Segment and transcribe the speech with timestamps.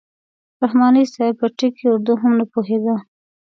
[0.61, 2.95] رحماني صاحب په ټکي اردو هم نه پوهېده.